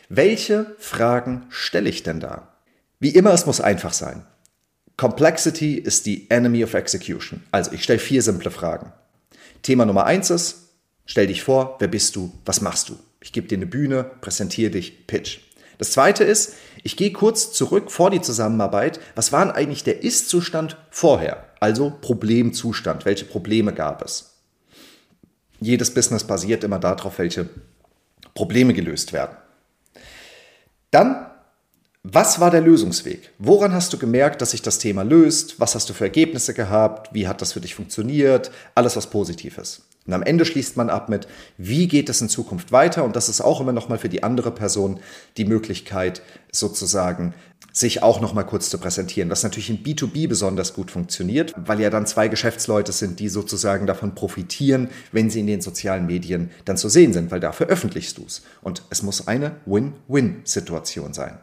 Welche 0.08 0.76
Fragen 0.78 1.46
stelle 1.48 1.90
ich 1.90 2.04
denn 2.04 2.20
da? 2.20 2.54
Wie 3.00 3.08
immer, 3.08 3.32
es 3.32 3.44
muss 3.44 3.60
einfach 3.60 3.92
sein. 3.92 4.24
Complexity 4.96 5.74
ist 5.74 6.06
die 6.06 6.30
enemy 6.30 6.62
of 6.62 6.74
execution. 6.74 7.42
Also 7.50 7.72
ich 7.72 7.82
stelle 7.82 7.98
vier 7.98 8.22
simple 8.22 8.52
Fragen. 8.52 8.92
Thema 9.62 9.84
Nummer 9.84 10.04
eins 10.04 10.30
ist, 10.30 10.68
stell 11.06 11.26
dich 11.26 11.42
vor, 11.42 11.74
wer 11.80 11.88
bist 11.88 12.14
du, 12.14 12.32
was 12.44 12.60
machst 12.60 12.88
du? 12.88 12.96
Ich 13.20 13.32
gebe 13.32 13.48
dir 13.48 13.58
eine 13.58 13.66
Bühne, 13.66 14.04
präsentiere 14.20 14.70
dich, 14.70 15.08
pitch. 15.08 15.40
Das 15.78 15.90
zweite 15.90 16.22
ist, 16.22 16.54
ich 16.84 16.96
gehe 16.96 17.10
kurz 17.10 17.50
zurück 17.50 17.90
vor 17.90 18.10
die 18.10 18.20
Zusammenarbeit. 18.20 19.00
Was 19.16 19.32
war 19.32 19.52
eigentlich 19.56 19.82
der 19.82 20.04
Ist-Zustand 20.04 20.76
vorher? 20.92 21.48
Also 21.58 21.92
Problemzustand. 22.00 23.06
Welche 23.06 23.24
Probleme 23.24 23.74
gab 23.74 24.04
es? 24.04 24.37
Jedes 25.60 25.92
Business 25.92 26.24
basiert 26.24 26.64
immer 26.64 26.78
darauf, 26.78 27.18
welche 27.18 27.48
Probleme 28.34 28.74
gelöst 28.74 29.12
werden. 29.12 29.36
Dann, 30.90 31.26
was 32.02 32.40
war 32.40 32.50
der 32.50 32.60
Lösungsweg? 32.60 33.32
Woran 33.38 33.72
hast 33.72 33.92
du 33.92 33.98
gemerkt, 33.98 34.40
dass 34.40 34.52
sich 34.52 34.62
das 34.62 34.78
Thema 34.78 35.02
löst? 35.02 35.58
Was 35.60 35.74
hast 35.74 35.90
du 35.90 35.94
für 35.94 36.04
Ergebnisse 36.04 36.54
gehabt? 36.54 37.12
Wie 37.12 37.26
hat 37.26 37.42
das 37.42 37.52
für 37.52 37.60
dich 37.60 37.74
funktioniert? 37.74 38.50
Alles, 38.74 38.96
was 38.96 39.10
positiv 39.10 39.58
ist. 39.58 39.87
Und 40.08 40.14
am 40.14 40.22
Ende 40.22 40.46
schließt 40.46 40.78
man 40.78 40.88
ab 40.88 41.10
mit, 41.10 41.28
wie 41.58 41.86
geht 41.86 42.08
es 42.08 42.22
in 42.22 42.30
Zukunft 42.30 42.72
weiter? 42.72 43.04
Und 43.04 43.14
das 43.14 43.28
ist 43.28 43.42
auch 43.42 43.60
immer 43.60 43.72
nochmal 43.72 43.98
für 43.98 44.08
die 44.08 44.22
andere 44.22 44.50
Person 44.50 45.00
die 45.36 45.44
Möglichkeit, 45.44 46.22
sozusagen 46.50 47.34
sich 47.72 48.02
auch 48.02 48.22
nochmal 48.22 48.46
kurz 48.46 48.70
zu 48.70 48.78
präsentieren, 48.78 49.28
was 49.28 49.42
natürlich 49.42 49.68
in 49.68 49.82
B2B 49.82 50.26
besonders 50.26 50.72
gut 50.72 50.90
funktioniert, 50.90 51.52
weil 51.58 51.78
ja 51.78 51.90
dann 51.90 52.06
zwei 52.06 52.28
Geschäftsleute 52.28 52.90
sind, 52.92 53.20
die 53.20 53.28
sozusagen 53.28 53.86
davon 53.86 54.14
profitieren, 54.14 54.88
wenn 55.12 55.28
sie 55.28 55.40
in 55.40 55.46
den 55.46 55.60
sozialen 55.60 56.06
Medien 56.06 56.50
dann 56.64 56.78
zu 56.78 56.88
sehen 56.88 57.12
sind, 57.12 57.30
weil 57.30 57.40
da 57.40 57.52
veröffentlichst 57.52 58.16
du 58.16 58.24
es. 58.24 58.42
Und 58.62 58.84
es 58.88 59.02
muss 59.02 59.28
eine 59.28 59.56
Win-Win-Situation 59.66 61.12
sein. 61.12 61.36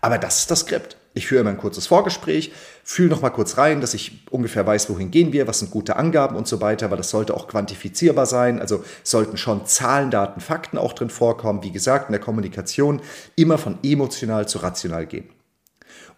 Aber 0.00 0.16
das 0.16 0.38
ist 0.38 0.50
das 0.50 0.60
Skript. 0.60 0.96
Ich 1.16 1.28
führe 1.28 1.42
immer 1.42 1.50
ein 1.50 1.58
kurzes 1.58 1.86
Vorgespräch, 1.86 2.50
fühle 2.82 3.08
noch 3.08 3.22
mal 3.22 3.30
kurz 3.30 3.56
rein, 3.56 3.80
dass 3.80 3.94
ich 3.94 4.26
ungefähr 4.30 4.66
weiß, 4.66 4.90
wohin 4.90 5.12
gehen 5.12 5.32
wir, 5.32 5.46
was 5.46 5.60
sind 5.60 5.70
gute 5.70 5.94
Angaben 5.94 6.34
und 6.34 6.48
so 6.48 6.60
weiter, 6.60 6.90
weil 6.90 6.96
das 6.96 7.10
sollte 7.10 7.34
auch 7.34 7.46
quantifizierbar 7.46 8.26
sein. 8.26 8.60
Also 8.60 8.84
sollten 9.04 9.36
schon 9.36 9.64
Zahlen, 9.64 10.10
Daten, 10.10 10.40
Fakten 10.40 10.76
auch 10.76 10.92
drin 10.92 11.10
vorkommen. 11.10 11.62
Wie 11.62 11.70
gesagt, 11.70 12.08
in 12.08 12.12
der 12.12 12.20
Kommunikation 12.20 13.00
immer 13.36 13.58
von 13.58 13.78
emotional 13.84 14.48
zu 14.48 14.58
rational 14.58 15.06
gehen. 15.06 15.28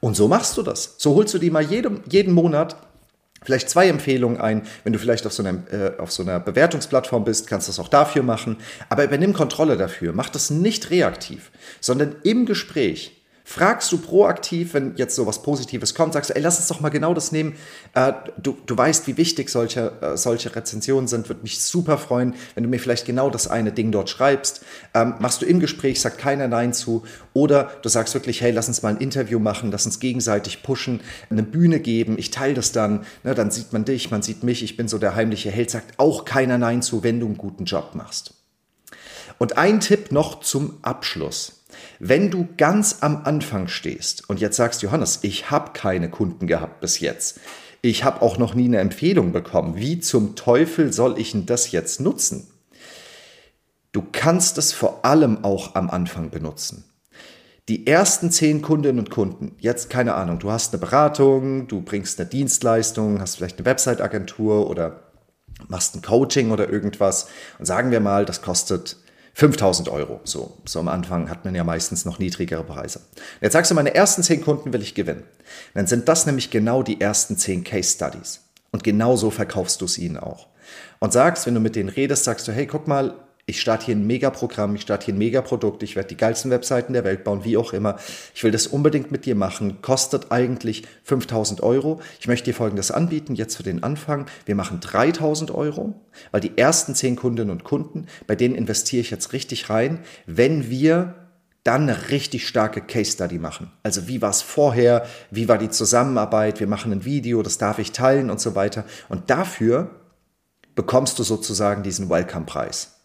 Und 0.00 0.17
so 0.17 0.29
machst 0.29 0.57
du 0.57 0.62
das. 0.62 0.95
So 0.97 1.15
holst 1.15 1.35
du 1.35 1.38
dir 1.38 1.53
mal 1.53 1.62
jedem, 1.62 2.00
jeden 2.09 2.33
Monat 2.33 2.76
vielleicht 3.43 3.69
zwei 3.69 3.88
Empfehlungen 3.88 4.41
ein. 4.41 4.62
Wenn 4.83 4.95
du 4.95 4.99
vielleicht 4.99 5.26
auf 5.26 5.33
so, 5.33 5.43
einer, 5.43 5.62
äh, 5.71 5.99
auf 5.99 6.11
so 6.11 6.23
einer 6.23 6.41
Bewertungsplattform 6.41 7.25
bist, 7.25 7.47
kannst 7.47 7.69
du 7.69 7.71
das 7.71 7.79
auch 7.79 7.88
dafür 7.88 8.23
machen. 8.23 8.57
Aber 8.88 9.05
übernimm 9.05 9.35
Kontrolle 9.35 9.76
dafür. 9.76 10.15
Mach 10.15 10.31
das 10.31 10.49
nicht 10.50 10.91
reaktiv, 10.91 11.50
sondern 11.81 12.17
im 12.25 12.47
Gespräch 12.47 13.12
fragst 13.49 13.93
du 13.93 13.99
proaktiv, 13.99 14.75
wenn 14.75 14.97
jetzt 14.97 15.15
so 15.15 15.25
was 15.25 15.41
Positives 15.41 15.95
kommt, 15.95 16.15
sagst 16.15 16.31
du, 16.31 16.35
ey, 16.35 16.43
lass 16.43 16.59
uns 16.59 16.67
doch 16.67 16.81
mal 16.81 16.88
genau 16.88 17.15
das 17.15 17.31
nehmen. 17.31 17.55
Äh, 17.95 18.12
du, 18.43 18.59
du 18.67 18.76
weißt, 18.76 19.07
wie 19.07 19.17
wichtig 19.17 19.50
solche, 19.50 19.93
äh, 20.00 20.17
solche 20.17 20.55
Rezensionen 20.55 21.07
sind. 21.07 21.29
Würde 21.29 21.43
mich 21.43 21.61
super 21.61 21.97
freuen, 21.97 22.35
wenn 22.57 22.65
du 22.65 22.69
mir 22.69 22.81
vielleicht 22.81 23.07
genau 23.07 23.31
das 23.31 23.47
eine 23.47 23.71
Ding 23.71 23.93
dort 23.93 24.11
schreibst. 24.11 24.62
Ähm, 24.95 25.15
machst 25.21 25.43
du 25.43 25.47
im 25.47 25.61
Gespräch, 25.61 26.00
sagt 26.00 26.19
keiner 26.19 26.49
Nein 26.49 26.73
zu. 26.73 27.05
Oder 27.35 27.71
du 27.83 27.88
sagst 27.88 28.15
wirklich, 28.15 28.41
hey, 28.41 28.50
lass 28.50 28.67
uns 28.67 28.83
mal 28.83 28.88
ein 28.88 28.99
Interview 28.99 29.38
machen, 29.38 29.71
lass 29.71 29.87
uns 29.87 30.00
gegenseitig 30.00 30.65
pushen, 30.65 31.00
eine 31.31 31.45
Bühne 31.45 31.79
geben. 31.79 32.19
Ich 32.19 32.33
teile 32.33 32.55
das 32.55 32.73
dann. 32.73 33.07
Ne, 33.23 33.37
dann 33.37 33.53
sieht 33.53 33.73
man 33.73 33.85
dich, 33.85 34.11
man 34.11 34.23
sieht 34.23 34.43
mich. 34.43 34.65
Ich 34.65 34.76
bin 34.76 34.88
so 34.88 34.99
der 34.99 35.15
heimliche 35.15 35.53
Held. 35.53 35.71
Sagt 35.71 36.00
auch 36.00 36.25
keiner 36.25 36.59
Nein 36.59 36.83
zu, 36.83 37.05
wenn 37.05 37.21
du 37.21 37.26
einen 37.26 37.38
guten 37.38 37.65
Job 37.65 37.95
machst. 37.95 38.36
Und 39.38 39.59
ein 39.59 39.81
Tipp 39.81 40.12
noch 40.12 40.40
zum 40.40 40.78
Abschluss. 40.83 41.64
Wenn 41.99 42.31
du 42.31 42.49
ganz 42.57 42.99
am 43.00 43.25
Anfang 43.25 43.69
stehst 43.69 44.28
und 44.28 44.40
jetzt 44.40 44.57
sagst, 44.57 44.83
Johannes, 44.83 45.21
ich 45.23 45.50
habe 45.50 45.73
keine 45.73 46.11
Kunden 46.11 46.47
gehabt 46.47 46.81
bis 46.81 47.00
jetzt, 47.00 47.40
ich 47.83 48.05
habe 48.05 48.23
auch 48.23 48.38
noch 48.38 48.55
nie 48.55 48.64
eine 48.64 48.78
Empfehlung 48.78 49.33
bekommen, 49.33 49.76
wie 49.76 50.00
zum 50.00 50.37
Teufel 50.37 50.93
soll 50.93 51.19
ich 51.19 51.33
denn 51.33 51.47
das 51.47 51.71
jetzt 51.71 52.00
nutzen? 52.00 52.49
Du 53.93 54.05
kannst 54.12 54.59
es 54.59 54.73
vor 54.73 55.05
allem 55.05 55.45
auch 55.45 55.75
am 55.75 55.90
Anfang 55.90 56.31
benutzen. 56.31 56.85
Die 57.69 57.87
ersten 57.87 58.31
zehn 58.31 58.62
Kundinnen 58.62 59.00
und 59.00 59.11
Kunden, 59.11 59.57
jetzt 59.59 59.90
keine 59.90 60.14
Ahnung, 60.14 60.38
du 60.38 60.50
hast 60.50 60.73
eine 60.73 60.81
Beratung, 60.81 61.66
du 61.66 61.81
bringst 61.81 62.21
eine 62.21 62.28
Dienstleistung, 62.28 63.21
hast 63.21 63.37
vielleicht 63.37 63.59
eine 63.59 63.66
Website-Agentur 63.66 64.71
oder 64.71 65.02
machst 65.69 65.95
ein 65.97 66.02
Coaching 66.02 66.52
oder 66.52 66.69
irgendwas 66.69 67.28
und 67.59 67.64
sagen 67.64 67.90
wir 67.90 68.00
mal, 68.00 68.25
das 68.25 68.43
kostet 68.43 68.97
5000 69.38 69.90
Euro. 69.90 70.21
So, 70.25 70.57
so 70.64 70.78
am 70.81 70.88
Anfang 70.88 71.28
hat 71.28 71.45
man 71.45 71.55
ja 71.55 71.62
meistens 71.62 72.07
noch 72.07 72.19
niedrigere 72.19 72.64
Preise. 72.64 73.02
Jetzt 73.43 73.52
sagst 73.52 73.71
du, 73.71 73.75
meine 73.75 73.95
ersten 73.95 74.23
10 74.23 74.40
Kunden 74.40 74.73
will 74.73 74.81
ich 74.81 74.95
gewinnen. 74.95 75.25
Dann 75.75 75.87
sind 75.87 76.09
das 76.09 76.25
nämlich 76.25 76.50
genau 76.50 76.83
die 76.83 77.02
ersten 77.02 77.37
10 77.37 77.62
Case 77.62 77.95
Studies. 77.95 78.40
Und 78.73 78.83
genau 78.83 79.14
so 79.14 79.31
verkaufst 79.31 79.83
du 79.83 79.85
es 79.85 79.99
ihnen 79.99 80.16
auch. 80.16 80.47
Und 81.00 81.12
sagst, 81.12 81.45
wenn 81.45 81.52
du 81.52 81.61
mit 81.61 81.76
denen 81.76 81.90
redest, 81.90 82.25
sagst 82.25 82.49
du, 82.49 82.52
hey, 82.52 82.66
guck 82.66 82.88
mal, 82.88 83.14
ich 83.49 83.61
starte 83.61 83.87
hier 83.87 83.95
ein 83.95 84.07
Megaprogramm, 84.09 84.75
ich 84.75 84.83
starte 84.83 85.07
hier 85.07 85.15
ein 85.15 85.19
Megaprodukt, 85.19 85.85
ich 85.85 85.95
werde 85.95 86.09
die 86.09 86.17
geilsten 86.17 86.50
Webseiten 86.50 86.95
der 86.95 87.05
Welt 87.05 87.23
bauen, 87.23 87.45
wie 87.45 87.57
auch 87.57 87.73
immer. 87.73 87.97
Ich 88.35 88.43
will 88.43 88.50
das 88.50 88.67
unbedingt 88.67 89.12
mit 89.12 89.25
dir 89.25 89.37
machen, 89.37 89.81
kostet 89.83 90.33
eigentlich 90.33 90.83
5000 91.05 91.62
Euro. 91.62 92.00
Ich 92.19 92.26
möchte 92.26 92.47
dir 92.47 92.55
Folgendes 92.55 92.91
anbieten, 92.91 93.37
jetzt 93.37 93.57
für 93.57 93.62
den 93.62 93.85
Anfang. 93.85 94.26
Wir 94.47 94.57
machen 94.57 94.81
3000 94.81 95.53
Euro, 95.53 95.95
weil 96.33 96.41
die 96.41 96.59
ersten 96.59 96.97
10 96.97 97.15
Kundinnen 97.15 97.50
und 97.50 97.62
Kunden, 97.62 98.07
bei 98.26 98.35
denen 98.35 98.57
investiere 98.57 99.00
ich 99.00 99.11
jetzt 99.12 99.33
richtig 99.33 99.71
rein, 99.71 100.00
wenn 100.26 100.69
wir 100.69 101.15
dann 101.62 101.83
eine 101.83 102.11
richtig 102.11 102.49
starke 102.49 102.81
Case 102.81 103.12
Study 103.12 103.38
machen. 103.38 103.71
Also 103.85 104.09
wie 104.09 104.23
war 104.23 104.31
es 104.31 104.43
vorher, 104.43 105.07
wie 105.31 105.49
war 105.49 105.59
die 105.59 105.71
Zusammenarbeit, 105.71 106.59
wir 106.59 106.67
machen 106.67 106.91
ein 106.91 107.05
Video, 107.05 107.43
das 107.43 107.59
darf 107.59 107.79
ich 107.79 107.93
teilen 107.93 108.29
und 108.29 108.41
so 108.41 108.57
weiter. 108.57 108.85
Und 109.09 109.31
dafür 109.31 109.91
bekommst 110.75 111.17
du 111.21 111.23
sozusagen 111.23 111.85
diesen 111.85 112.11
Welcome-Preis. 112.11 112.96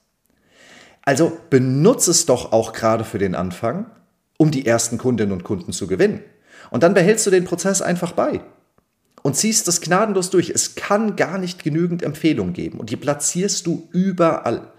Also 1.12 1.38
benutze 1.50 2.10
es 2.10 2.26
doch 2.26 2.54
auch 2.54 2.72
gerade 2.72 3.04
für 3.04 3.18
den 3.18 3.36
Anfang, 3.36 3.86
um 4.38 4.50
die 4.50 4.66
ersten 4.66 4.98
Kundinnen 4.98 5.34
und 5.34 5.44
Kunden 5.44 5.74
zu 5.74 5.86
gewinnen. 5.86 6.22
Und 6.70 6.84
dann 6.84 6.94
behältst 6.94 7.28
du 7.28 7.32
den 7.32 7.44
Prozess 7.44 7.82
einfach 7.82 8.14
bei 8.14 8.40
und 9.22 9.36
ziehst 9.36 9.68
das 9.68 9.82
gnadenlos 9.82 10.30
durch. 10.30 10.52
Es 10.52 10.76
kann 10.76 11.18
gar 11.18 11.38
nicht 11.38 11.66
genügend 11.66 12.02
Empfehlungen 12.02 12.54
geben 12.54 12.80
und 12.80 12.92
die 12.92 12.96
platzierst 12.96 13.68
du 13.68 13.90
überall. 13.92 14.72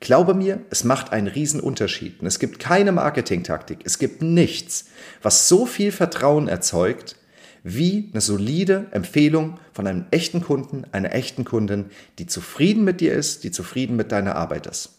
Glaube 0.00 0.32
mir, 0.32 0.62
es 0.70 0.82
macht 0.82 1.12
einen 1.12 1.26
riesen 1.26 1.60
Unterschied. 1.60 2.20
Und 2.20 2.26
es 2.26 2.38
gibt 2.38 2.58
keine 2.58 2.92
Marketingtaktik, 2.92 3.80
es 3.84 3.98
gibt 3.98 4.22
nichts, 4.22 4.86
was 5.20 5.46
so 5.46 5.66
viel 5.66 5.92
Vertrauen 5.92 6.48
erzeugt, 6.48 7.16
wie 7.64 8.08
eine 8.12 8.22
solide 8.22 8.86
Empfehlung 8.92 9.58
von 9.74 9.86
einem 9.86 10.06
echten 10.10 10.40
Kunden, 10.40 10.84
einer 10.92 11.12
echten 11.12 11.44
Kundin, 11.44 11.90
die 12.18 12.26
zufrieden 12.26 12.82
mit 12.82 13.02
dir 13.02 13.12
ist, 13.12 13.44
die 13.44 13.50
zufrieden 13.50 13.96
mit 13.96 14.10
deiner 14.10 14.36
Arbeit 14.36 14.66
ist. 14.68 14.95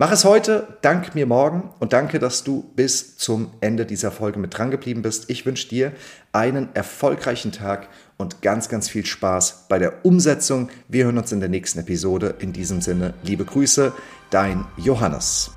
Mach 0.00 0.12
es 0.12 0.24
heute, 0.24 0.78
dank 0.80 1.14
mir 1.14 1.26
morgen 1.26 1.74
und 1.78 1.92
danke, 1.92 2.18
dass 2.18 2.42
du 2.42 2.64
bis 2.74 3.18
zum 3.18 3.52
Ende 3.60 3.84
dieser 3.84 4.10
Folge 4.10 4.38
mit 4.38 4.56
dran 4.56 4.70
geblieben 4.70 5.02
bist. 5.02 5.28
Ich 5.28 5.44
wünsche 5.44 5.68
dir 5.68 5.92
einen 6.32 6.74
erfolgreichen 6.74 7.52
Tag 7.52 7.86
und 8.16 8.40
ganz, 8.40 8.70
ganz 8.70 8.88
viel 8.88 9.04
Spaß 9.04 9.66
bei 9.68 9.78
der 9.78 10.06
Umsetzung. 10.06 10.70
Wir 10.88 11.04
hören 11.04 11.18
uns 11.18 11.32
in 11.32 11.40
der 11.40 11.50
nächsten 11.50 11.80
Episode. 11.80 12.34
In 12.38 12.54
diesem 12.54 12.80
Sinne, 12.80 13.12
liebe 13.24 13.44
Grüße, 13.44 13.92
dein 14.30 14.64
Johannes. 14.78 15.50